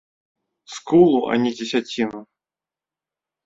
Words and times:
Скулу, 0.75 1.19
а 1.33 1.37
не 1.45 1.51
дзесяціну! 1.59 2.19